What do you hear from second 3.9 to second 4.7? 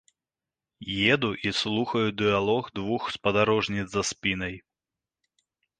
за спінай.